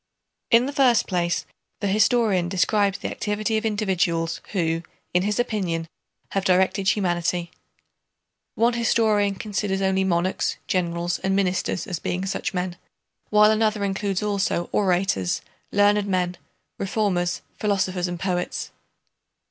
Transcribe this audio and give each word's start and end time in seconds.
In 0.49 0.65
the 0.65 0.73
first 0.73 1.05
place 1.05 1.45
the 1.79 1.85
historian 1.85 2.49
describes 2.49 2.97
the 2.97 3.11
activity 3.11 3.55
of 3.55 3.67
individuals 3.67 4.41
who 4.53 4.81
in 5.13 5.21
his 5.21 5.39
opinion 5.39 5.87
have 6.31 6.43
directed 6.43 6.89
humanity 6.89 7.51
(one 8.55 8.73
historian 8.73 9.35
considers 9.35 9.79
only 9.79 10.03
monarchs, 10.03 10.57
generals, 10.65 11.19
and 11.19 11.35
ministers 11.35 11.85
as 11.85 11.99
being 11.99 12.25
such 12.25 12.51
men, 12.51 12.77
while 13.29 13.51
another 13.51 13.83
includes 13.83 14.23
also 14.23 14.69
orators, 14.71 15.41
learned 15.71 16.07
men, 16.07 16.35
reformers, 16.79 17.43
philosophers, 17.59 18.07
and 18.07 18.19
poets). 18.19 18.71